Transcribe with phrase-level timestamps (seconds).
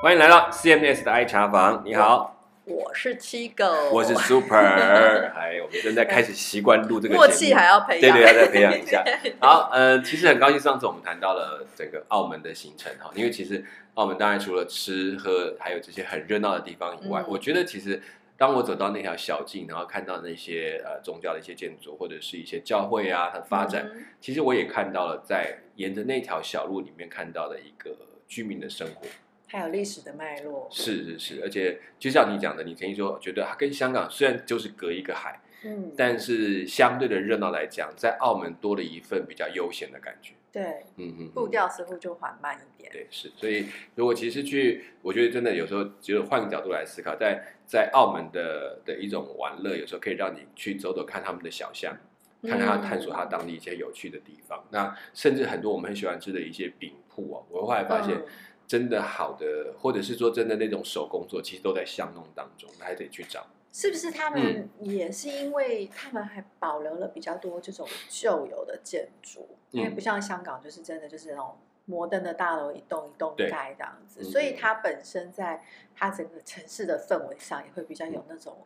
[0.00, 1.82] 欢迎来到 CMS 的爱茶房。
[1.84, 4.54] 你好，我是七狗，我是 Super。
[5.34, 9.04] 哎，我们正在开始习惯录这个节目，默契还要培养，对对，要再培养一下。
[9.42, 13.64] 好，呃，其实很高兴上次我们谈到了整个澳门的行程哈，因为其实
[13.94, 18.00] 澳门当然除了吃喝，还有这些很热闹的地方以外，嗯我觉得其实
[18.36, 27.90] 当我走到那条小径，然后看到那些呃宗教的一些建筑或者是一些教会啊，它的发展，嗯其实我也看到了在沿着那条小路里面看到的一个
[28.28, 29.04] 居民的生活。
[29.50, 40.34] 还有历史的脉络，是是是，而且就像你讲的，你曾经说觉得它跟香港虽然就是隔一个海，嗯，但是相对的热闹来讲，在澳门多了一份比较悠闲的感觉。
[40.52, 40.62] 对，
[40.96, 51.96] 嗯嗯，嗯步调似乎就缓慢一点，对是，所以如果其实去，我觉得真的有时候就是换个角度来思考，在在澳门的的一种玩乐，有时候可以让你去走走看他们的小巷。
[52.40, 58.24] 看看他嗯探索他当地一些有趣的地方，那甚至很多我们很喜欢吃的一些饼铺哦，我后来发现嗯
[58.68, 63.46] 真的好的，或者是说真的那种手工作，其实都在巷弄当中，还得去找。
[63.72, 64.32] 是不是他嗯。
[64.32, 75.64] 们也是因为他们还保留了比较多这种旧有的建筑，因为嗯不像香港就是真的就是那种摩登的大楼一栋一栋盖这样子，嗯所以它本身在
[75.94, 78.56] 它整个城市的氛围上也会比较有那种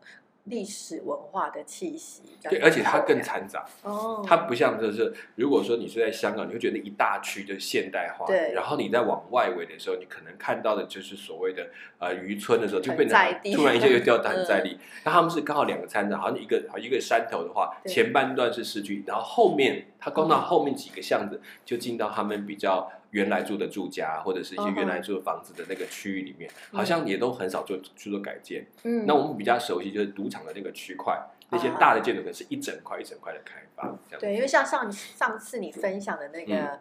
[0.45, 8.53] 历史文化的气息，对，而且它更漂亮掺杂，哦，它不像就是如果说你是在香港，你会觉得一大区的现代化，对。
[8.53, 14.77] 然后你在往外围的时候，你可能看到的就是所谓的呃渔村的时候，就很变得突然一下又掉到很嗯在地。
[15.05, 22.91] 那他们是刚好两个掺杂，好像一个好一个山头的话，前半段是市区，然后后面它光到后面几个巷子就进到他们比较。
[23.13, 26.77] 原来住的住家，或者是一些原来住的房子的那个区域里面，嗯。
[26.77, 28.67] 好像也都很少做去做改建。
[28.83, 29.07] 嗯。
[29.07, 31.77] 那我们比较熟悉就是赌场的那个区块，那些啊。
[31.81, 36.49] 大的建筑可能是一整块一整块的开发，这样对，因为像上上次你分享的那嗯。
[36.49, 36.81] 个。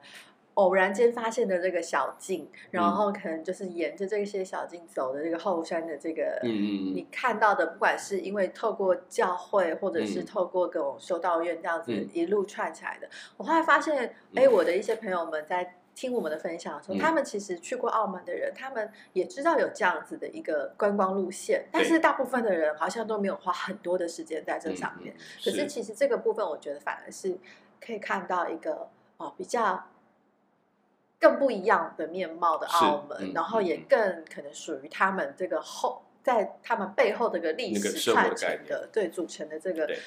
[0.56, 6.94] 偶然间发现的这个小径，然后可能就是沿着这些小径走的这个后山的这个，嗯嗯嗯。
[6.94, 10.26] 你看到的，不管是因为透过教会，或者是嗯。
[10.26, 12.06] 透过各种修道院这样子嗯。
[12.12, 25.14] 一路串起来的，我后来发现，哎，我的一些朋友们在听我们的分享的时候，嗯他们其实去过澳门的人，他们也知道有这样子的一个观光路线，但是大部分的人好像都没有花很多的时间在这上面。
[25.14, 27.38] 嗯嗯可是其实这个部分，我觉得反而是
[27.80, 29.88] 可以看到一个哦比较
[31.20, 40.00] 更不一样的面貌的澳门，是嗯然后也更可能属于他们这个后在他们背后这个历史那个生活的串成念的对组成的这个对。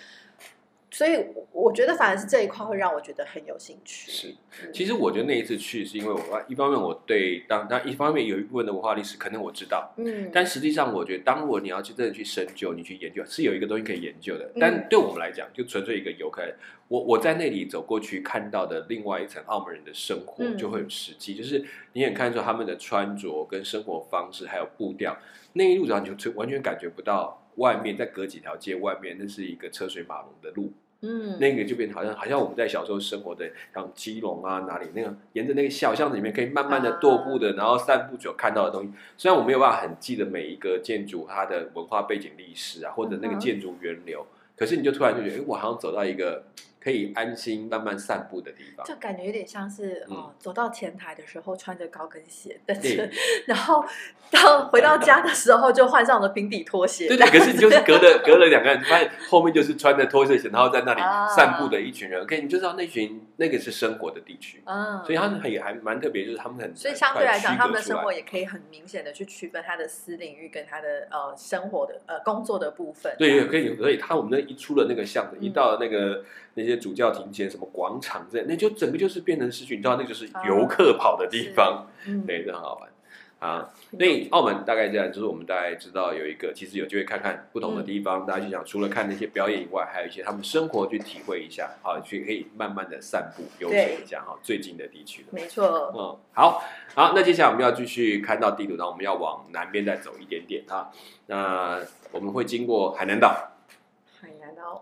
[0.94, 4.12] 所以我我觉得反而是这一块会让我觉得很有兴趣。
[4.12, 4.28] 是。
[4.28, 14.59] 嗯其实我觉得那一次去是因为我一方面我对当当一方面有一部分的文化历史可能我知道，嗯，但实际上我觉得当我你要去真的去深究，你去研究是有一个东西可以研究的嗯。
[14.60, 16.43] 但对我们来讲，就纯粹一个游客，
[16.87, 25.19] 我我在那里走过去看到的另外一层澳门人的生活嗯就会很实际，就是你也看出他们的穿着跟生活方式还有步调，
[25.54, 30.72] 那一路上你就完全感觉不到外面在隔几条街外面那是一个车水马龙的路。
[31.04, 33.44] 嗯，那个就变成好像好像我们在小时候生活的
[33.75, 44.26] 像基隆啊哪里那个沿着那个小巷子里面可以慢慢的踱步的，然后散步所看到的东西，虽然我没有办法很记得每一个建筑它的文化背景历史啊，或者那个建筑源流，
[44.56, 46.44] 可是你就突然就觉得，哎，我好像走到一个
[46.84, 48.84] 可以安心慢慢散步的地方。
[48.84, 53.11] 就感觉有点像是嗯哦，走到前台的时候穿着高跟鞋，但是
[53.47, 53.84] 然后
[54.31, 57.09] 到回到家的时候就换上了平底拖鞋。
[57.09, 73.15] 对对，可是你就是隔了隔了两个人，发现后面就是穿着拖鞋鞋，然后在那里啊散步的一群人，OK，你就知道那群那个是生活的地区，嗯，所以他们也还蛮特别，就是他们很所以相对来讲，他们的生活也可以很明显的去区分他的私领域跟他的呃生活的呃工作的部分。
[73.19, 73.65] 对，也可以。
[73.75, 76.22] 可以他我们那一出了那个巷子，嗯一到那个
[76.54, 82.91] 那些主教庭前什么广场这，那就整个就是变成市区，你知道那就是游客跑的地方，嗯，对，这很好玩
[83.38, 83.70] 啊。
[83.97, 95.28] 所以澳门大概这样，就是我们大概知道有一个，其实有机会看看不同的地方，大家就想除了看那些表演以外，还有一些他们生活去体会一下，啊，去可以慢慢的散步悠闲一下哈，最近的地区的。
[95.32, 95.92] 没错。
[95.94, 96.62] 嗯，好，
[96.95, 100.91] 好，那接下来我们要继续看到地图，然后我们要往南边再走一点点啊。
[101.27, 101.80] 那
[102.12, 103.53] 我们会经过海南岛，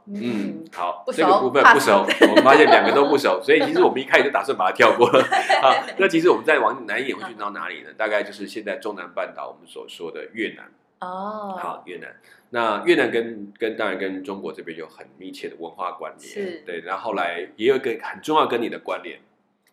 [0.06, 5.22] 嗯，好，这个部分不熟，我们发现两个都不熟，所以其实我们一开始就打算把它跳过了。
[5.62, 7.90] 好，那其实我们再往南一点会去到哪里呢？
[7.96, 10.70] 大概就是现在中南半岛我们所说的越南。
[11.00, 12.14] 哦，好，越南。
[12.50, 16.80] 那越南跟跟当然跟中国这边有很密切的文化关联，是对。
[16.80, 19.18] 然后后来也有一个很重要跟你的关联，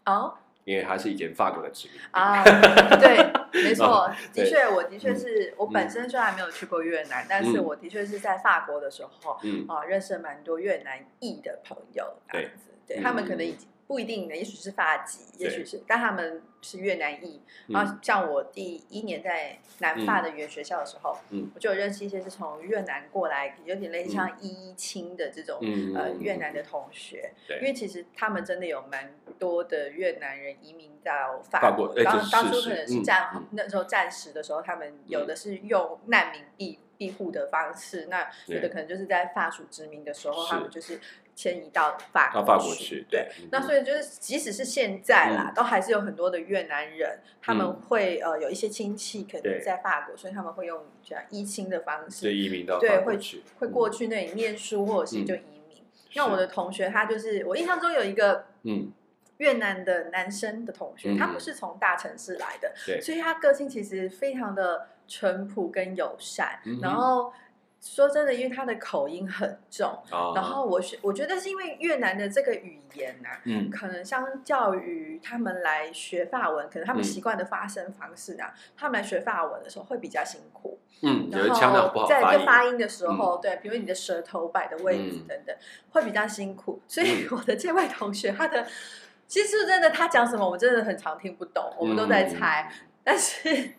[0.05, 0.33] 哦
[0.69, 1.99] 因为它是以前法国的殖民。
[2.11, 2.43] 啊，
[3.01, 3.17] 对，
[3.63, 12.51] 没错，的确，我的确是我本身虽然没有去过越南，但是嗯我的确是在法国的时候嗯，啊，认识了蛮多越南裔的朋友，这样
[12.85, 17.41] 子，他们可能已经不一定的，也许是发籍，也许是，但他们是越南裔。
[17.67, 21.49] 嗯然后像我第一年在南法的语言学校的时候，嗯。
[21.55, 27.33] 我就有认识一些是从越南过来，有点类似像一一亲的这种、嗯呃越南的同学。
[27.47, 27.57] 对。
[27.57, 40.99] 因为其实他们真的有蛮多的越南人移民到法法国哎当这是是当初可能是嗯战、嗯那时候战时的时候，他们有的是用难民庇庇护的方式，那有的可能就是在法属殖民的时候，他们就是
[41.33, 43.29] 迁移到法到法国去，对。
[43.39, 47.73] 嗯那所以就是，即使是现在啦，都还是有很多的越南人，他们嗯。
[47.87, 55.25] 会呃有一些亲戚可能在法国，所以他们会用这样依亲的方所式，以移民到对会去，会过去那里念书，或者是嗯。
[55.25, 55.81] 就移民。
[56.15, 58.91] 那我的同学他就是，我印象中有一个嗯，
[59.39, 61.17] 越南的男生的同学，嗯。
[61.17, 67.33] 他不是从大城市来的，所以他个性其实非常的淳朴跟友善，嗯然后。
[67.81, 70.33] 说真的，因为他的口音很重，哦。
[70.35, 73.69] 然后我是我觉得是因为越南的这个语言啊、嗯。
[73.69, 77.05] 可能相较于他们来学法文，可能他们嗯。
[77.05, 80.77] 习惯的发声方式啊，他们来学法文的时候会比较辛苦。
[81.03, 85.27] 嗯，然后在好发音，就发音的时候，对，比如你的舌头摆的位置嗯。
[85.29, 85.55] 等等，
[85.91, 86.81] 会比较辛苦。
[86.85, 87.37] 所以嗯。
[87.37, 88.67] 我的这位同学，他的
[89.29, 92.67] 其实真的他讲什么，我们真的很常听不懂，我们都在猜。
[92.69, 93.71] 嗯但是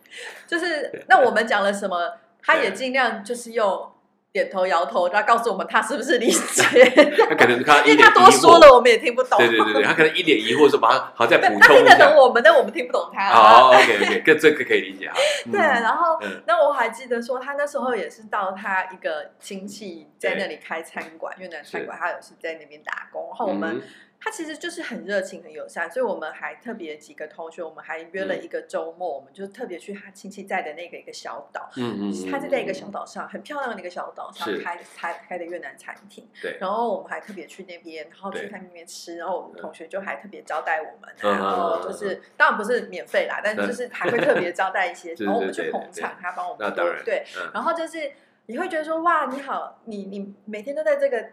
[0.45, 3.89] 就是那我们讲了什么，他也对尽量就是用
[4.33, 6.63] 点头摇头，然后告诉我们他是不是理解，
[7.29, 9.37] 他可能他 因为他多说了，我们也听不懂。
[9.37, 12.15] 对对对对，他可能一脸疑惑说，马上好再 补他听得懂。
[12.17, 13.29] 我们，但我们听不懂他。
[13.29, 15.13] 好，OK OK，这这个可以理解哈。
[15.45, 23.27] 嗯对，然后嗯那我还记得说，他那时候也是到他一个亲戚在那里开餐馆，越南餐馆，他有是在那边打工。
[23.29, 23.81] 然后我们、嗯
[24.23, 31.67] 他其实就是很热情、很友善，所以我们还特别几个同学，我们还约了一个周末，我们就特别去他亲戚在的那个一个小岛。
[31.75, 47.49] 嗯嗯嗯，他就在一个小岛上，很漂亮的一个小岛上开开开的越南餐厅，对，然后我们还特别去那边，然后去对他那边吃，然后我们同学就还特别招待我们，嗯然后就是当然不是免费啦，但就是还会特别招待一些， 然后我们去捧场，他帮我们那当然，对，嗯。
[47.55, 48.11] 然后就是
[48.45, 51.31] 你会觉得说哇，你好，你你每天都在这个嗯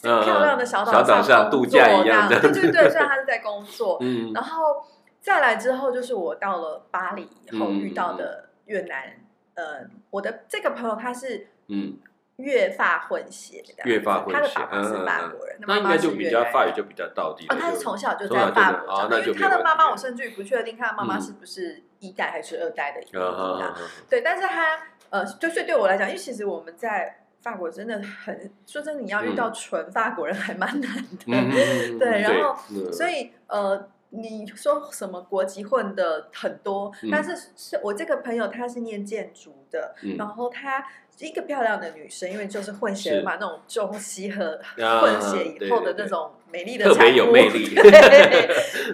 [0.00, 2.28] 漂亮的小小岛上度假一样。
[2.28, 4.84] 这这样对对对，虽然他是在工作， 嗯，然后
[5.20, 9.16] 再来之后，就是我到了巴黎以后嗯遇到的越南，
[9.54, 11.98] 呃，我的这个朋友他是嗯，
[12.36, 21.20] 越法混血的，越法混血他的爸爸是法国人，那应该就是比较法语就比较到底哦，他是就从小就在法就国长大，哦那就因为他的妈妈我甚至于不确定他的妈妈嗯。
[21.20, 23.74] 是不是一代还是二代的移民嗯嗯啊。
[23.78, 24.78] 嗯对，但是他
[25.10, 31.98] 呃，就是对我来讲，因为其实我们在法国真的很说真的，你要遇到纯法国人还蛮难的。
[31.98, 37.10] 对然后嗯所以呃，你说什么国籍混的很多，嗯。
[37.10, 40.16] 但是是我这个朋友她是念建筑的，嗯。
[40.16, 40.86] 然后她
[41.16, 47.74] 是一个漂亮的女生，因为就是混血嘛，那种中西和啊混血以后的那种美丽的特别有魅力。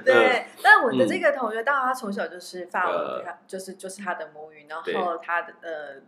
[0.05, 6.01] 对 但我的这个同学，当然他从小就是法文呃，他就是就是他的母语，然对后他的呃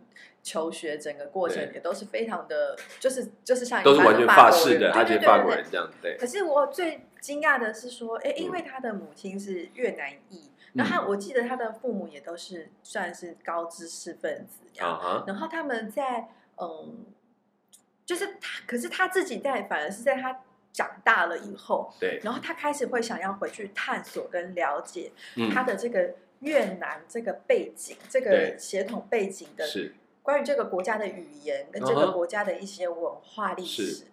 [0.43, 8.51] 求学整个过程也都是非常的，就是就是像一都是般完全法法国人式的，他对对对就是法国人这样，对，可是我最惊讶的是说，哎，因嗯。
[8.51, 14.59] 为他的母亲是越南裔，然后我记得他的父母也都是算是高知识分子
[15.27, 16.27] 然后他们在
[16.57, 17.05] 嗯，
[18.05, 20.41] 就是他，可是他自己在反而是在他
[20.73, 28.55] 长大了以后，对，然后他开始会想要回去探索跟了解嗯，他的这个越南这个背景，这个对。
[28.57, 34.05] 血统背景的是，关于这个国家的语言跟这个国家的一些文化历史是。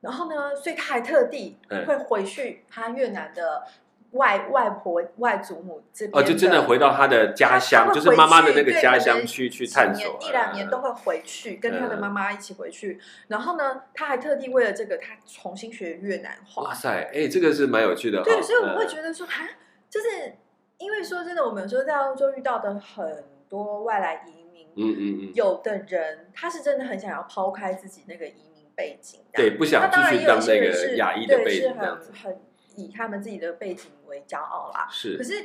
[0.00, 3.64] 然后呢，所以他还特地嗯会回去他越南的
[4.10, 13.00] 外外婆、外祖母这边哦，就真的回到他的家乡，就是妈妈的那个家乡去去探索，一两年都嗯会回去，跟他的嗯妈妈一起回去。
[13.28, 16.74] 然后呢，他还特地为了这个，他重新学越南话哇。
[16.74, 19.48] 塞，哎，这个是蛮有趣的，对，所以我会嗯觉得说，哈，
[19.88, 20.34] 就是
[20.76, 32.40] 因为说真的，我们有时候在欧洲遇到的很多外来移民，嗯嗯嗯，有的人他是真的很想要抛开自己那个移民背景，对，不想继续当那个亚裔的背对是景这样子，很很
[32.76, 34.88] 以他们自己的背景为骄傲啦。
[34.90, 35.44] 是可，是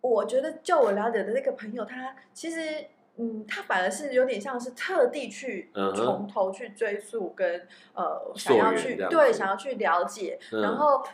[0.00, 11.04] 我觉得，就我了解的那个朋友，他其实，嗯，他反而是有点像是特地去嗯从头去追溯跟呃，溯想要去对想要去了解，嗯然后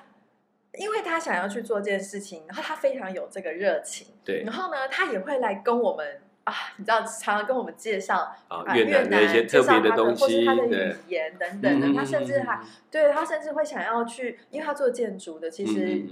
[0.79, 6.21] 因为他想要去做这件事情，然后他非常有这个热情，对然后呢，他也会来跟我们。
[6.45, 8.17] 啊，你知道，常常跟我们介绍
[8.49, 12.67] 啊，啊越南的一些特别介绍他东西，或是他的语，言等等的，他甚至还嗯。
[12.91, 16.05] 对他甚至会想要去，因为他做建筑的，其实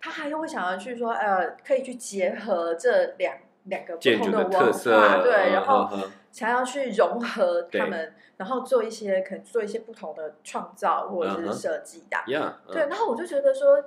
[0.00, 5.88] 他还会想要去说，呃，可以去结合这两两个不建筑同文特色，化，对，嗯然后
[6.32, 12.18] 想要去融合他们，然后做一些可能做一些不同的创造或者是设计的，
[12.72, 13.84] 对，然后我就觉得说，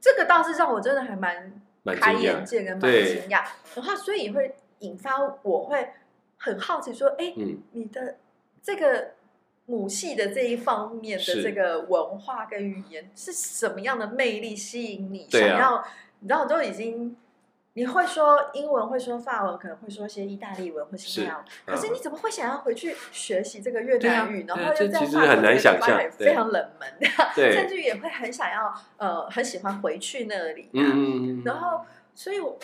[0.00, 1.52] 这个倒是让我真的还蛮
[1.84, 5.12] 开眼界跟蛮惊讶，然后所以会引发
[5.42, 5.88] 我会
[6.38, 8.16] 很好奇说，哎，嗯，你的
[8.62, 9.12] 这个
[9.66, 15.28] 母系的这一方面的这个文化跟语言是什么样的魅力吸引你？
[15.30, 15.84] 想要
[16.20, 17.16] 你知道都已经。
[17.74, 24.44] 你会说英文，会说法文，可能会说一些意大利文或西班牙文，可是嗯你怎么会想要回去学习这个越南语？
[24.46, 30.68] 然后又在这其实法国很难想象非常冷门， 对甚至于也会很想要呃很喜欢回去那里、啊。
[30.74, 31.80] 嗯然后，
[32.14, 32.58] 所以我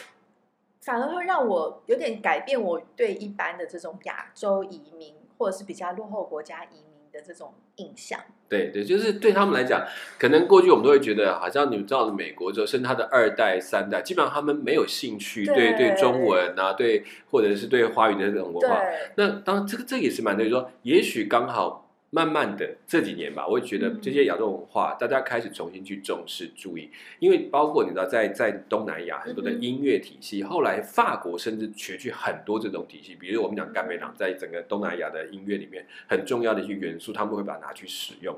[0.82, 6.87] 反而会让我有点改变我对一般的这种亚洲移民或者是比较落后国家移民
[7.18, 8.18] 的这种印象。
[8.48, 9.84] 对对，就是对他们来讲，
[10.18, 18.80] 可能过去我们都会觉得，好像你们到了美国之后，甚至他的二代、三代，基本上他们没有兴趣对对对中文啊，对或者是对华语的这种文化。
[19.16, 26.88] 那当然，这个这个也是蛮对，说也许刚好慢慢的这几年吧，我也觉得嗯这些亚洲文化，大家开始重新去重视、注意，
[27.18, 38.34] 因为包括你知道，在在东南亚很多的音乐体系，后来法国甚至学去很多这种体系，比如我们讲甘美朗，在整个东南亚的音乐里面很重要的一些元素，他们会把它拿去使用。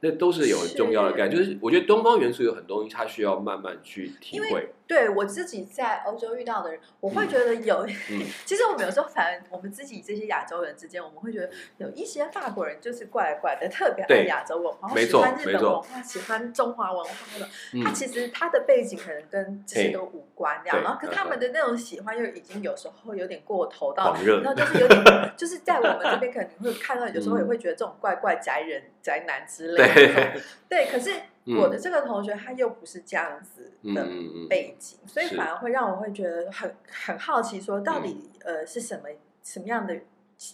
[0.00, 4.68] 那都是有很重要的概念，就是我觉得东方元素有很多东西，它需要慢慢去体会。
[4.86, 17.48] 对我自己在欧洲遇到的人，我会觉得有，嗯 其实我们有时候反而我们自己这些亚洲人之间，我们会觉得有一些法国人就是怪怪的，特别爱对亚洲文化，喜欢日本文化，喜欢中华文化那种。
[17.84, 30.86] 他嗯，其实他的背景可能跟这些都无关，这样，然后可他们的那种喜欢又已经有时候有点过头到，然后就是有点，就是在我们这边可能会看到，有时候也会觉得这种怪怪宅人、宅男之类的，对， 对。
[30.92, 34.06] 可是嗯我的这个同学他又不是这样子的
[34.48, 39.08] 背景，所以反而会让我会觉得很很好奇，说到底嗯呃是什么
[39.42, 39.94] 什么样的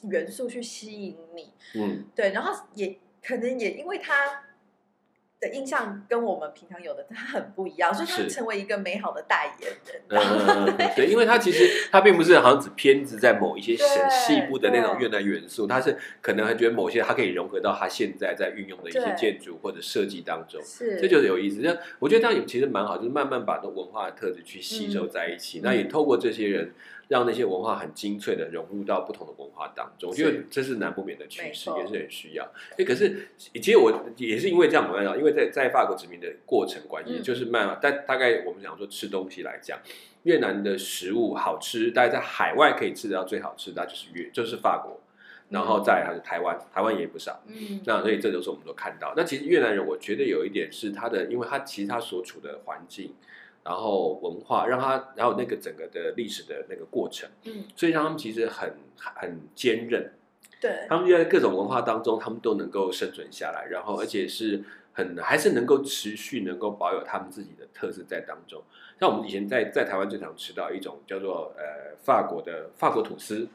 [0.08, 1.52] 元素去吸引你？
[1.74, 4.42] 嗯，对，然后也可能也因为他
[5.40, 10.02] 的印象跟我们平常有的他很不一样，所以他成为一个美好的代言人。
[10.94, 20.62] 对，因为他其实他并不是好像只偏执在某一些很对细部的那种越南元素，他是可能还觉得某些他可以融合到他现在在运用的一些建筑或者设计当中。
[20.62, 26.74] 是，这就是有意思，那我觉得这样也其实蛮好，就是慢慢把这文化的特质去吸收在一起，嗯那也透过这些人，
[27.10, 30.10] 让那些文化很精粹的融入到不同的文化当中。
[30.10, 32.48] 我觉得这是难不免的趋势，也是很需要。
[32.78, 39.76] 哎，可是其实我也是因为这样，我们讲，因为在在法国殖民的过程关系，嗯就是慢慢，但大概我们讲说吃东西来讲，
[40.22, 45.00] 越南的食物好吃，大概在海外可以吃得到最好吃的，那就是越就是法国，
[45.48, 47.42] 然后再来还是台湾，台湾也不少。
[47.48, 49.14] 嗯，那所以这就是我们都看到。
[49.16, 53.12] 那其实越南人，我觉得有一点是他的，因为他其实他所处的环境，
[53.64, 60.12] 然后文化，让他，然后那个整个的历史的那个过程，嗯，所以让他们其实很很坚韧。
[60.60, 64.62] 对，他们就在各种文化当中，他们都能够生存下来，然后而且是
[64.92, 68.62] 很还是能够持续能够保有他们自己的特色在当中。
[68.98, 73.48] 像我们以前在在台湾最常吃到一种叫做呃法国的法国吐司，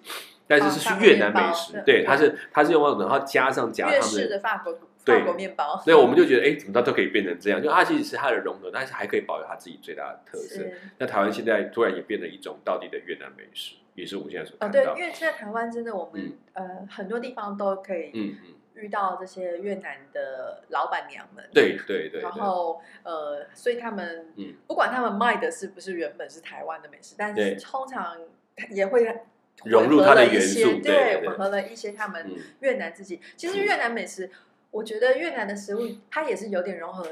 [0.48, 7.62] 但是是越南美食，对对，它是它是用那种然后加上加们的法国对法国面包，所以我们就觉得，哎，怎么它都可以变成这样？
[7.62, 10.64] 就它其实是它的融合，但是还可以保留它自己最大的特色。
[10.98, 15.00] 那台湾现在突然也变成一种到底的越南美食，也是我们现在所哦，对，看到。
[15.00, 24.56] 因为现在台湾真的我们呃很多地方都可以嗯嗯，遇到这些越南的老板娘们，对对对对，然后呃，所以他们嗯。
[24.68, 28.18] 不管他们卖的是不是原本是台湾的美食，但是通常
[28.72, 29.06] 也会
[29.64, 31.28] 融入它的元素对对对，对。
[31.28, 32.38] 混合了一些他们嗯。
[32.62, 33.22] 越南自己。
[33.38, 34.30] 其实越南美食，
[34.75, 37.08] 我觉得越南的食物它也是有点融合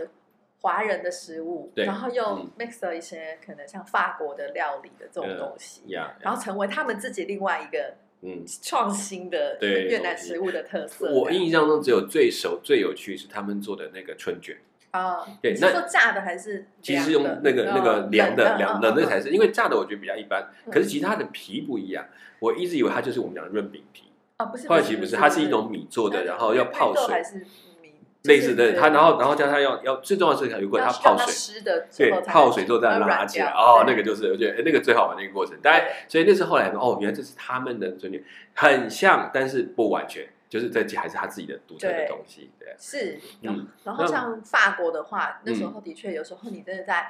[0.60, 2.52] 华人的食物，对然后又嗯。
[2.60, 11.12] mix 了一些可能像法国的料理的这种嗯东西，呀，然后成为他们自己另外一个嗯，创新的对越南食物的特色。
[11.12, 14.58] 我印象中只有最熟最有趣是他们做的那个春卷，
[14.92, 17.64] 啊，对那说炸的还是其实是用那个？
[17.64, 18.82] 那个嗯凉的凉嗯嗯嗯。
[18.82, 22.06] 冷的才是，因为炸的我觉得比较一般，嗯可是其他的皮不一样，
[22.40, 24.04] 我一直以为它就是我们讲的润饼皮，
[24.38, 27.46] 啊，不是，后来其实不是，它是一种米做的，然后要泡水还，是
[27.82, 35.58] 米类似的，它然后然后后加上要要最重要的是，如果它泡水，湿的对泡水之后再拉起来，哦，那个就是我觉得哎那个最好玩的一个过程。
[35.62, 38.24] 当然，所以那是后来哦，原来这是他们的春卷，
[38.56, 42.50] 很像，但是不完全，就是这还是他自己的独特的东西。
[42.58, 47.10] 对，是，嗯然后像法国的话，那时嗯候的确有时候你真的在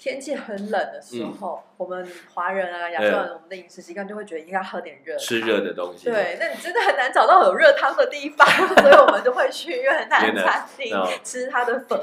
[0.00, 6.06] 天气很冷的时候，我们华人啊、亚洲人，我们的饮食习惯就会觉得应该喝点热，吃热的东西。
[6.06, 8.48] 对，那你真的很难找到有热汤的地方，
[8.80, 12.00] 所以我们就会去越南餐厅吃它的粉。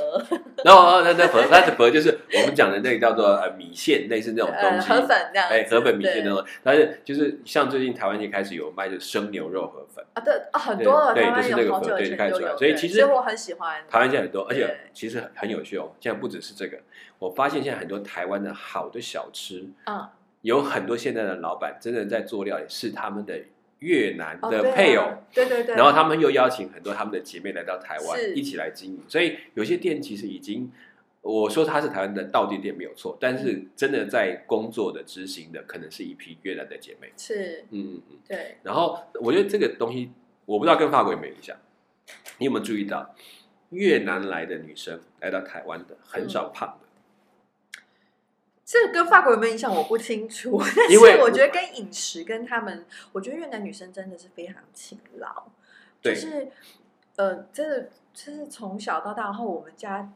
[0.64, 5.50] 然后那那粉，它的粉就是我们讲的那个叫做呃米线，类似那种东西，河粉这样。
[5.50, 12.56] 哎，河粉米线那种，但是就是像最近台湾也开始有卖的生牛肉河粉啊，对啊，很多了，对，就是那个粉，对，开始出来。
[12.56, 15.94] 所以其实我很喜欢台湾现在很多，而且其实很有趣哦。
[16.00, 16.78] 现在不只是这个。
[17.20, 20.08] 我发现现在很多台湾的好的小吃，嗯，
[20.42, 23.40] 有很多现在的老板真的在做料理，是他们的
[23.80, 30.72] 越南的配偶，对对对，然后他们又邀请很多他们的姐妹来到台湾一起来经营，所以有些店其实已经，
[31.22, 38.58] 我说它是台湾的道地店没有错，但是真的在工作的执行的可能是一批越南的姐妹，是，嗯嗯嗯，对。
[38.64, 40.12] 然后我觉得这个东西，
[40.46, 41.56] 我不知道跟法国有没有影响，
[42.38, 43.14] 你有没有注意到
[43.72, 46.87] 越南来的女生来到台湾的很少胖的。
[48.70, 55.46] 这跟法国有没有影响我不清楚， 但是我觉得跟饮食跟他们，我觉得越南女生真的是非常勤劳，
[56.02, 56.52] 就是
[57.16, 60.12] 呃，真的就是从小到大，然后我们家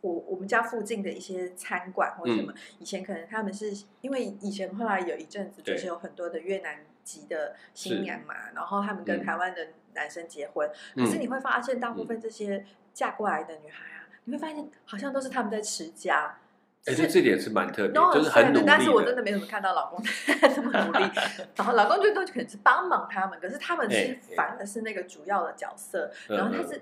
[0.00, 16.36] 我我们家附近的一些餐馆或什么，以前可能他们是因为以前后来有一阵子就是有很多的越南籍的新娘嘛，然后他们跟台湾的男生结婚，可是你会发现大部分这些嫁过来的女孩啊，你会发现好像都是他们在持家。
[16.84, 18.64] 哎，就这点是蛮特别，就是很努力。
[18.66, 20.02] 但是我真的没怎么看到老公
[20.54, 21.10] 这么努力，
[21.54, 26.10] 然后老公最多就可能是帮忙他们，可是他们是反而是那个主要的角色。
[26.28, 26.80] 然后他是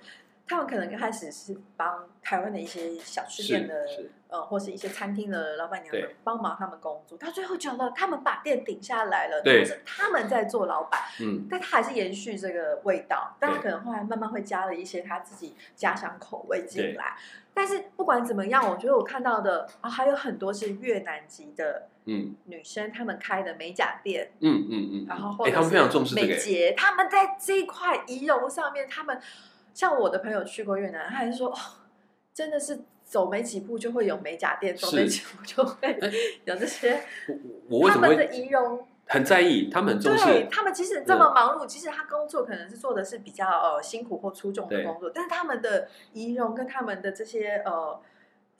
[0.50, 3.86] 他们可能刚开始是帮台湾的一些小吃店的
[4.26, 9.64] 呃，或是一些餐厅的老板娘们帮忙他们工作，到最后久了，他们把店顶下来了，对。
[9.64, 11.02] 是他们在做老板。
[11.20, 17.16] 嗯，但他还是延续这个味道，但他可能后来慢慢会加了一些他自己家乡口味进来。
[17.54, 22.34] 但是不管怎么样，我觉得我看到的啊，还有很多是越南籍的嗯。
[22.46, 29.20] 女生，她们开的美甲店，嗯嗯嗯，然后或者是美睫，他们在这一块仪容上面，他们
[29.80, 31.50] 像我的朋友去过越南，他还是说，
[32.34, 35.98] 真的是走没几步就会有美甲店，走没几步就会
[36.44, 37.00] 有这些，
[37.88, 38.86] 他们的仪容。
[39.06, 40.46] 很在意，他们很重视。
[40.50, 47.98] 他们即使这么忙碌，其实他工作可能是做的是比较呃辛苦或出众的工作，但是他们的仪容跟他们的这些呃。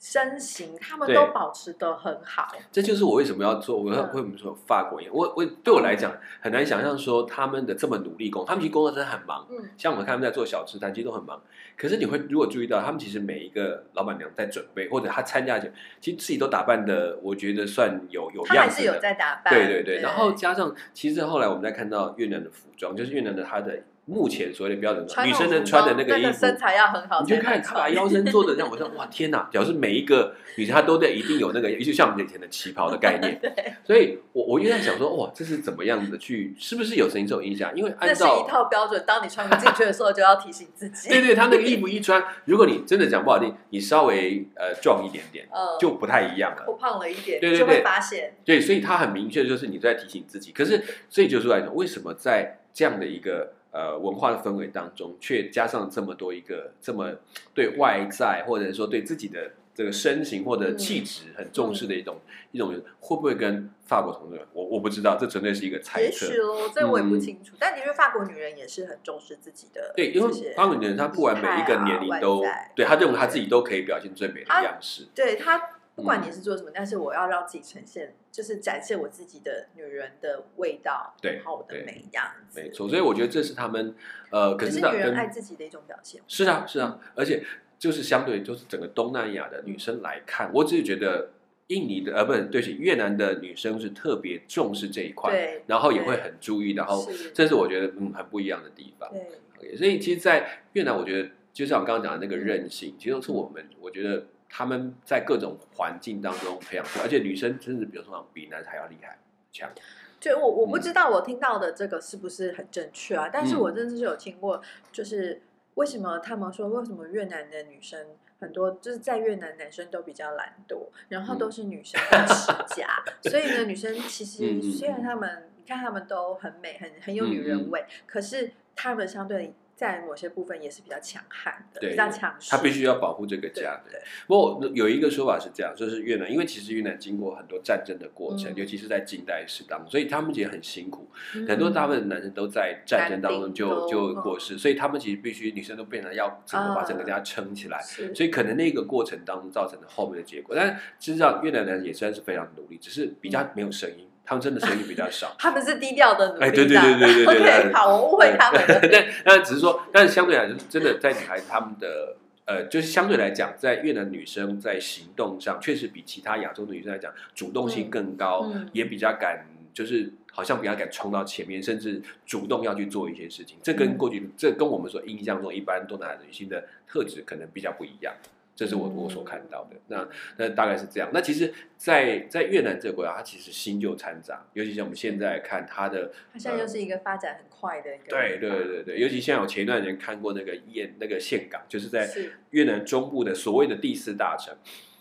[0.01, 2.47] 身形，他们都保持的很好。
[2.71, 5.07] 这就是我为什么要做，我为什么说法国人？
[5.13, 9.45] 我我对我来讲很难想象说他们的这么努力工，他们其实工作真的很忙。
[9.51, 11.39] 嗯，像我们看他们在做小吃摊，其实都很忙。
[11.77, 18.95] 可是你会如果注意到，他们其实每一个老板娘在准备，或者他参加去，其实自己都打扮的，我觉得算有有样子的。
[18.95, 19.53] 有在打扮。
[19.53, 23.83] 对对对，然后加上，其实后来我们在看到越南的服装，就是越南的他的。
[24.11, 27.21] 目前所谓的标准，女生能穿的那个衣服，身材要很好。
[27.21, 29.39] 你就看她把腰身做的，让我说哇天哪！
[29.43, 33.39] 表示每一个女生她都得一定有那个，就像我们以前的旗袍的概念。
[33.41, 33.73] 对。
[33.85, 36.53] 所以我我一直在想说，哇，这是怎么样的去？
[36.59, 37.73] 是不是有曾经这种印象？
[37.73, 41.07] 因为按照一套标准，当你穿不进去的时候，就要提醒自己。
[41.07, 45.47] 对 对，他那个衣服一穿，如果你真的讲不好听，你稍微呃壮一点点，
[45.79, 46.65] 就不太一样了。
[46.67, 48.35] 我胖了一点，对对对，发现。
[48.43, 50.51] 对，所以他很明确，就是你在提醒自己。
[50.51, 53.53] 可是，所以就是来讲，为什么在这样的一个。
[53.71, 57.09] 呃，文化的氛围当中，却加上这么多一个这么
[57.53, 62.19] 对外在，或者说对自己的这个身形或者气质很重视的一种
[62.51, 64.45] 一种，会不会跟法国同志？
[64.51, 66.25] 我我不知道，这纯粹是一个猜测。
[66.27, 67.55] 也许哦，这我也不清楚。
[67.57, 69.93] 但的确，法国女人也是很重视自己的。
[69.95, 72.43] 对，因为法国女人她不管每一个年龄都，
[72.75, 75.07] 对她认为她自己都可以表现最美的样式。
[75.15, 75.61] 对她。
[75.93, 82.61] 不管你是做什么，但是我要让自己呈现，就是展现我自己的女人的味道，对，好我的美样子。
[82.61, 83.93] 没错，所以我觉得这是他们
[84.31, 86.21] 呃，可是女人爱自己的一种表现。
[86.27, 87.43] 是啊，是啊，而且
[87.77, 91.31] 就是相对就是整个东南亚的女生来看，我只是觉得
[91.67, 99.11] 印尼的呃，不是，对，是越南的女生是特别重视这一块，对，然后也会很注意，然后这是我觉得嗯很不一样的地方。
[99.59, 104.25] 对，所以其实，在越南，我觉得就像我刚刚讲的那个韧性，其实是我们我觉得。
[104.53, 109.17] 他们在各种环境当中培养出来，而且女生甚至比如说比男还要厉害
[109.51, 109.71] 强。
[110.19, 113.29] 就我我不知道我听到的这个是不是很正确啊？
[113.31, 114.61] 但是我真的是有听过，
[114.91, 115.41] 就是
[115.75, 118.05] 为什么他们说为什么越南的女生
[118.39, 122.87] 很多就是在越南男生都比较懒惰，然后都是女生持家，
[123.23, 129.53] 所以呢，女生其实虽然他们你看他们都很美，很很有女人味，可是他们相对。
[129.81, 132.51] 在某些部分也是比较强悍的，对比较强势。
[132.51, 133.81] 他必须要保护这个家。
[133.83, 141.09] 对对不过有一个说法是这样，就是越南，因为其实越南经过很多战争的过程，嗯尤其是在近代史当中，所以他们也很辛苦。
[141.33, 147.81] 嗯很多大部分的男生都在战争当中就就过世，所以他们其实必须女生都变成要整个把啊整个家撑起来。
[147.81, 155.35] 是所以可能那个过程当中造成的后面的结果，但实上越南人也算是非常努力，只是比较没有声音，他们真的声音比较少。
[155.37, 158.79] 他们是低调的努力哎对对的对对对对好，我误会他们了。
[158.89, 162.15] 但但只是说，但是相对来说，真的在女孩子她们的
[162.45, 173.57] 呃，就是相对来讲，在越南女生在行动上，确实比其他亚洲的女生来讲，主动性更高，嗯也比较敢，就是好像比较敢冲到前面，甚至主动要去做一些事情。
[173.61, 178.13] 这跟嗯过去，这跟我们所印象中一般东南亚女性的特质可能比较不一样。
[178.61, 181.09] 这是我嗯我所看到的，那那大概是这样。
[181.11, 192.07] 那其实在，在越南这个国家，它其实新旧掺杂，尤其像我们现在看它的它现在又是一个发展很快的一个对对对对，尤其像我前一段时间看过那个堰那个岘港，就是在
[192.51, 194.55] 越南中部的所谓的第四大城，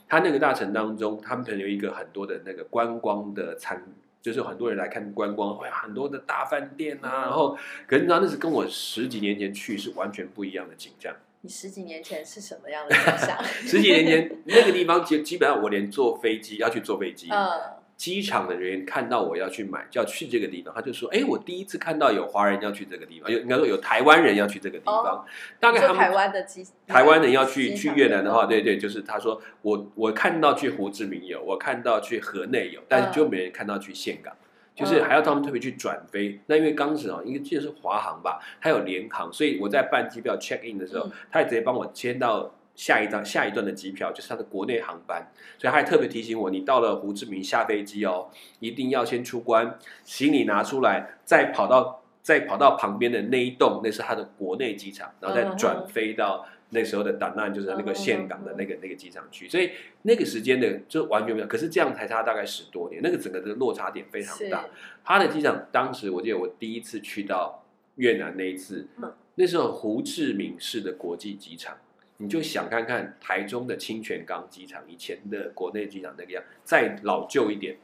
[0.09, 3.85] 它那个大城当中，他们可能有一个很多的那个观光的参。
[4.23, 11.17] 就是很多人来看观光，会有很多的大饭店啊，然后，可是你知道那是跟我十几年前去是完全不一样的景象。
[11.43, 13.45] 你十几年前是什么样的想象？
[13.67, 17.49] 十几年前那个地方，基基本上我连坐飞机要去坐飞机，嗯，
[17.97, 25.05] 机场的人员看到我要去买，就要去这个地方，他就说：“哎，我第一次看到有华人要去这个地方，有应该说有台湾人要去这个地方。
[25.05, 25.25] 哦
[25.59, 34.35] 大概他们台湾的机，台湾人要去去越南的话，对对，就是他说我我看到去胡志明有，我看到去河内有，但是就没人看到去岘港。
[34.81, 41.13] 就是还要他们特别去转飞，那因为当时啊，应该记得是华航吧，它有联航，所以我在办机票 check in 的时候，嗯。
[41.31, 56.47] 他也直接帮我签到下一张下一段的机票，就是他的国内航班，所以他还特别提醒我，你到了胡志明下飞机哦，一定要先出关，行李拿出来，再跑到再跑到旁边的那一栋，那是他的国内机场，然后再转飞到。
[56.71, 59.71] 那时候的档案就是那个岘港的那个那个机场区，所以
[60.03, 61.47] 那个时间的就完全没有。
[61.47, 64.67] 可是这样才差大概十多年，那个整个的落差点非常大。
[65.05, 67.65] 他的机场当时我记得我第一次去到
[67.97, 71.77] 越南那一次，嗯那时候胡志明市的国际机场，
[72.19, 77.77] 你就想看看台中的清泉岗机场以前的国内机场那个样，再老旧一点，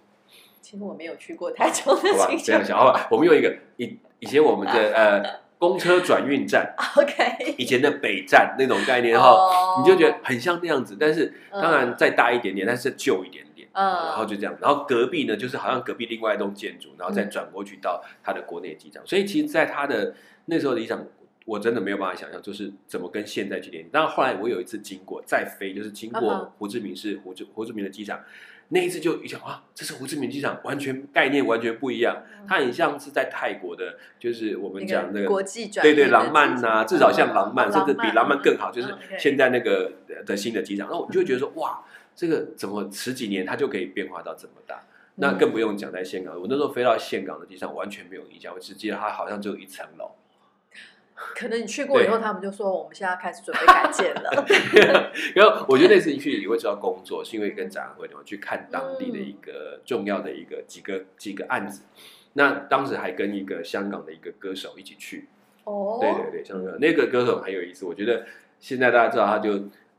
[0.61, 2.31] 其实我没有去过台中的好吧？
[2.31, 3.09] 机这样想，好吧？
[3.11, 13.69] 我们有一个以以前我们的呃公车转运站， OK，以前的北站那种概念哈，哦你就觉得很像那样子，但是当然嗯再大一点点，但是旧一点点。
[13.73, 19.03] 嗯然后就这样，然后隔壁呢，就是好像隔壁另外一栋建筑，然后再嗯转过去到它的国内机场。
[19.07, 20.15] 所以其实，在它的
[20.47, 21.05] 那时候的机场，
[21.45, 23.91] 我真的没有办法想象，就是怎么跟现在去连接。
[23.93, 28.19] 但后来我有一次经过再飞，就是经过胡志明市胡志胡志明的机场，
[28.69, 32.23] 那一次就一想哇，这是胡志明机场，完全概念完全不一样。
[32.49, 44.83] 它很像是在泰国的，就是我们讲那个国际转对对，浪漫呐、至少像浪漫，嗯甚至比浪漫更好，就是现在那个呃的新的机场，然后我就会觉得说，哇，这个怎么十几年它就可以变化到这么大？
[45.17, 50.11] 那嗯更不用讲在香港，我那时候飞到香港的机场完全没有印象，我只记得它好像只有一层楼。
[51.35, 54.47] 可能你去过以后，他们就说我们现在要开始准备改建了。
[55.35, 61.83] 然后我觉得那次一去也会知道工作，是因为跟展览会我去看当地的一个重要的一个几个几个案子。
[62.35, 65.27] 那当时还跟一个香港的一个歌手一起去，
[65.65, 68.27] 哦，对对对，香港那个歌手很有意思，我觉得
[68.61, 69.53] 现在大家知道他就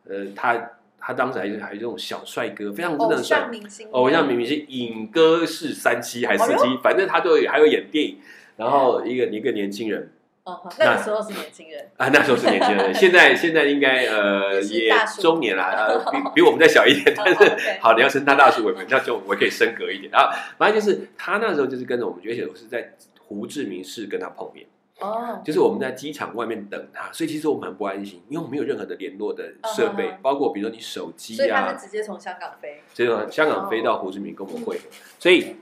[0.08, 3.49] 呃他他当时还是还是这种小帅哥，非常真的很帅像。
[3.49, 8.19] 明星，偶像明明是影歌是三期还是四哎期，反正他都有还有演电影，
[8.56, 10.12] 然后一个一个年轻人
[10.47, 20.10] 嗯哼，那个时候是年轻人，啊，那时候是年轻人， 现在现在应该呃也中年了，呃比比我们再小一点， 但哦是好，你要称他大叔为名，那就我可以升格一点。
[20.15, 20.31] 啊。
[20.57, 22.93] 反正就是他那时候就是跟着我们，而且我是在
[23.27, 24.65] 胡志明市跟他碰面。
[24.99, 29.43] 哦，就是我们在机场外面等他，所以其实我们很不安心，因为我们没有任何的联络的
[29.75, 34.75] 设备，包括比如说你手机所以他直接从香港飞，直接从香港飞到胡志明跟我们会。
[34.77, 34.83] 合，
[35.19, 35.57] 所以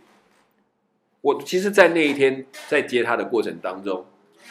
[1.19, 4.05] 我其实，在那一天在接他的过程当中，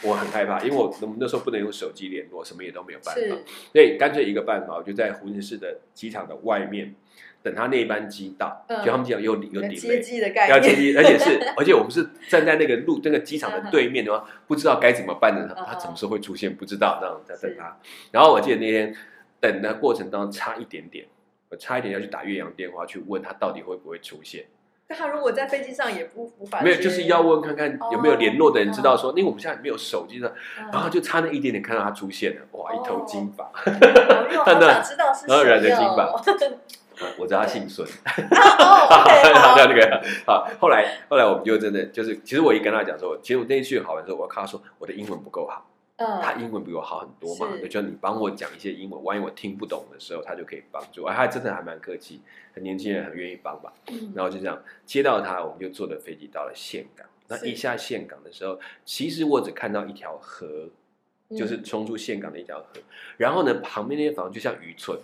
[0.04, 3.36] 我很害怕，因为我我们那时候不能用手机联络，什么也都没有办法，
[3.72, 6.94] 所以干脆一个办法，我就在胡志明市的机场的外面
[7.42, 10.00] 等他那一班机到，嗯就他们机场有有接。
[10.00, 15.54] 机的概念，要接机，而且是， 而且我们是站在那个路那个机场的对面的话，不知道该怎么办呢？
[15.56, 16.54] 嗯他什么时候会出现？
[16.54, 17.76] 不知道，那我们在等他。
[18.12, 18.94] 然后我记得那天
[19.40, 21.06] 等的过程当中差一点点，
[21.50, 24.44] 我差一点要去打岳阳电话去问他到底会不会出现。
[24.86, 30.28] 但他如果在飞机上也不无法没有，就是要问看看有没有联络的人知道说，因为我们现在没有手机的，
[30.60, 33.50] 嗯然后就差那一点点看到他出现了，哇，一头金发，哦
[34.30, 36.12] 因为我好 想知道是然后染谁着金发
[37.18, 37.84] 我知道他姓孙。
[37.88, 38.86] 哦
[39.34, 51.04] 好那那个好，后来后来我们就真的就是，其实我一跟他讲说，其实我那一句好玩的时候，我看他说我的英文不够好，嗯，他英文比我好很多嘛，是就你帮我讲一些英文，万一我听不懂的时候，他就可以帮助。
[51.04, 52.20] 哎，他真的还蛮客气，
[52.52, 53.72] 很年轻人，很愿意帮吧。
[53.92, 57.06] 嗯然后就这样接到他，我们就坐的飞机到了岘港。
[57.28, 60.68] 那一下岘港的时候，其实我只看到一条河，
[61.30, 62.80] 就是嗯冲出岘港的一条河。
[63.16, 64.98] 然后呢，旁边那些房子就像渔村，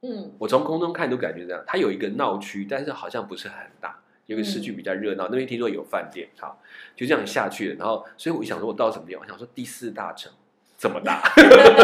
[0.00, 1.62] 嗯我从空中看都感觉这样。
[1.66, 4.00] 它有一个闹区，但是好像不是很大。
[4.28, 6.60] 有个市区比较热闹，那边听说有饭店，好，
[6.94, 7.76] 就这样下去了。
[7.76, 9.22] 然后，所以我想说，我到什么地方？
[9.22, 10.30] 我想说第四大城
[10.76, 11.22] 这么大，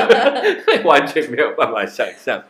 [0.84, 2.44] 完全没有办法想象。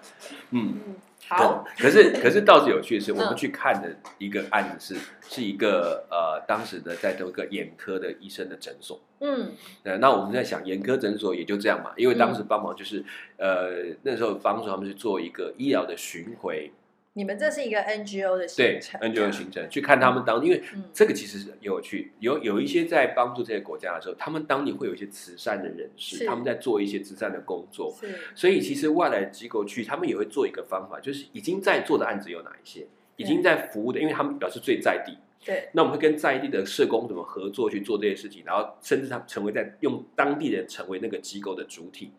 [0.51, 0.97] 嗯，嗯，
[1.29, 9.01] 好，可是可是倒是有趣的是，我们嗯去看的一个案子是是一个呃，当时的在做一个眼科的医生的诊所。
[9.21, 9.53] 嗯
[9.85, 13.05] 呃，那我们在想，眼科诊所也就这样嘛，因为当时帮忙就是、
[13.37, 16.73] 呃那时候帮助他们去做一个医疗的巡回，
[17.17, 27.95] 你们这是一个 NGO 的对行程 NGO 行程去看他们当，因为嗯这个其实是有趣，有有一些在帮助这些国家的时候，他们当地会有一些慈善的人士，他们在做一些慈善的工作，
[28.35, 35.17] 所以其实外来机构去，他们也会做一个方法，就是已经在做的案子有哪一些，已经在服务的，因为他们表示最在地。
[35.45, 42.11] 对，那我们会跟在地的社工怎么合作去做这些事情，然后甚至他成为在用当地人成为那个机构的主体，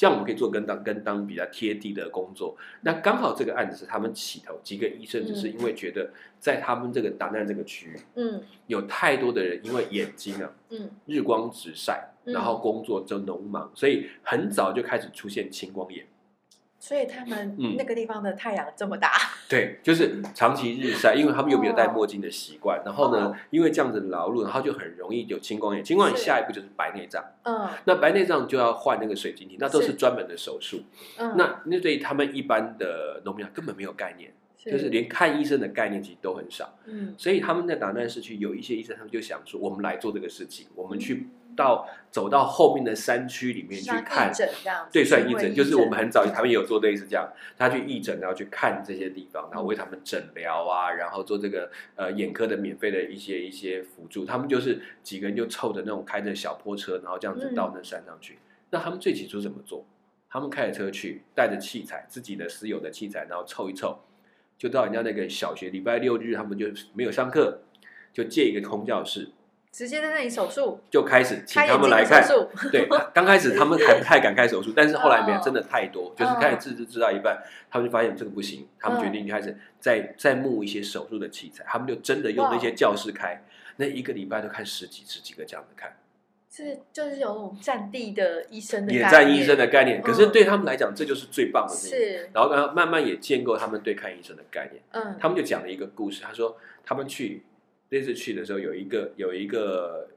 [0.00, 2.56] 这样我们可以做跟当跟当比较贴地的工作。
[2.80, 16.02] 那刚好这个案子是他们起头，几个医生只是因为觉得在他们这个达难这个区域嗯有太多的人因为眼睛啊嗯日光直晒，嗯然后工作就农忙，所以很早就开始出现青光眼。
[16.80, 19.12] 所以他们嗯那个地方的太阳这么大，
[19.48, 25.84] 对，就是长期日晒，因为他们又没有戴墨镜的习惯，然后呢哦，因为这样子劳碌，然后就很容易有青光眼。
[25.84, 30.82] 青光眼下一步就是白内障，嗯那白内障就要换那个水晶体，那都是是专门的手术。
[31.18, 36.78] 嗯，那那对于他们一般的农民根本没有概念，就是连看医生的概念其实都很少。
[36.86, 41.28] 嗯所以他们在达难市区有一些医生，他们就想说，我们来做这个事情，我们去
[41.60, 44.32] 到走到后面的山区里面去看
[44.90, 54.24] 对，算义诊，就是我们很早他们也有做类似这样，他去义诊，然后去看这些地方，然后为他们诊疗啊，然后做这个呃眼科的免费的一些一些辅助。
[54.24, 58.38] 他们就是几个人就凑着那种开着小破车，然后这样子嗯到那山上去。
[58.70, 59.84] 那他们最起初怎么做？
[60.32, 63.98] 他们开着车去，带着器材，自己的私有的器材，然后凑一凑，
[64.56, 67.62] 就到人家那个小学，礼拜六日他们就没有上课，
[68.12, 69.28] 就借一个空教室，
[69.72, 72.22] 直接在那里手术，就开始请他们来看。
[72.26, 83.42] 手，对，刚开始他们还不太敢开手术，但是后来没有，哦真的太多，就是开始治治治到一半，他们就发现这个不行，他们决定开始再再募一些手术的器材，他们就真的用那些教室开，
[83.76, 85.96] 那一个礼拜都看十几十几个这样子看，
[86.50, 91.72] 是就是有种战地的医生的野概念战医生的概念，嗯可是对他们来讲，这就是最棒的。
[91.72, 94.82] 是然后，然后慢慢也建构他们对看医生的概念。
[94.90, 97.44] 嗯他们就讲了一个故事，他说他们去
[97.90, 100.08] 那次去的时候，有一个有一个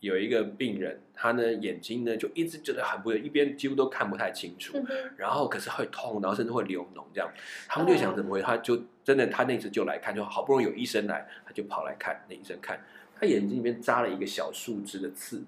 [0.00, 7.32] 有一个病人，他呢眼睛呢就一直觉得很不一边几乎都看不太清楚，嗯然后可是会痛，然后甚至会流脓这样。
[7.66, 12.78] 他们就想怎么回，他就真的他那次就来看，就好不容易有医生来，他就跑来看，那医生看
[13.18, 15.42] 他眼睛里面扎了一个小树枝的刺，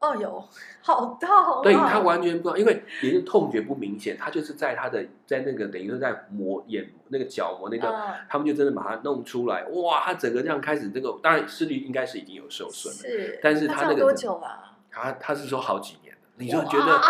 [0.00, 0.48] 哦有
[0.80, 7.88] 好痛啊，对他完全不知道，因为也是痛觉不明显，他就是在他的在那个等于说在磨眼那个角膜那个。
[7.88, 10.02] 嗯他们就真的把它弄出来，哇！
[10.04, 12.98] 他整个这样开始，这个当然视力应该是已经有受损了。
[13.00, 14.76] 是，但是他那个他这样多久啊？
[14.90, 16.07] 他他是说好几年了，
[16.38, 17.00] 你就哇觉得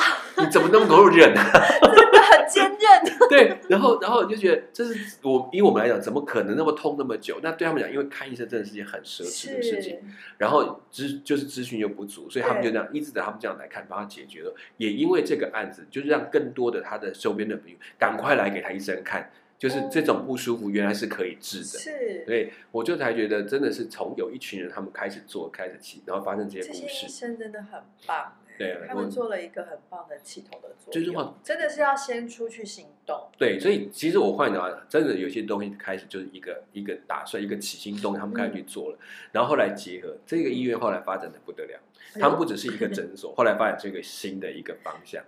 [0.44, 1.44] 你怎么那么够忍啊？
[1.88, 7.38] 真的很坚韧， 对，然后然后你就觉得这是我以我们来讲，怎么可能那么痛那么久？
[7.42, 9.98] 那对他们讲，因为看医生真的是件很奢侈的事情，
[10.38, 14.54] 然后咨就是资讯又不足，所以他们就对这样一直等他们这样来看，帮他解决了。
[14.78, 21.78] 也因为这个案子，就是让更多的他的周边的朋友赶快来给他医生看，就是这种不舒服原来是可以治的。
[21.78, 27.08] 是，所以我就才觉得，真的是从有一群人他们开始做，开始起，然后发生这些这些医故事。
[27.08, 28.32] 生真的很棒。
[28.58, 33.28] 对啊他们做了一个很棒的起头的作用，真的是要先出去行动。
[33.38, 38.98] 对，所以其实我换的话，真的有些东西开始就是一个一个打算，一个起心动念，他们开始去做了，
[39.32, 41.80] 然后后来结合这个医院，后来发展的不得了，
[42.14, 45.22] 他们不只是一个诊所，后来发展出一个新的一个方向。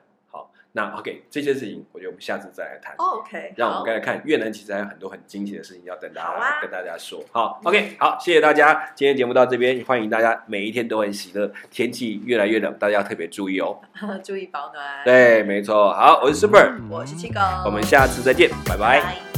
[0.75, 2.95] 好，那 OK 这些事情，我觉得我们下次再来谈。
[2.99, 7.23] 哦 OK，让我们刚才看越南，其实还有很多很惊奇的事情要等大家、啊跟大家说。
[7.33, 13.81] 好，OK，好，谢谢大家，今天节目到这边，欢迎大家每一天都很喜乐，天气越来越冷，大家要特别注意哦。
[14.23, 19.01] 注意保暖。，对，没错，好，我是 Super，我是七狗，我们下次再见，拜拜。
[19.01, 19.30] 拜。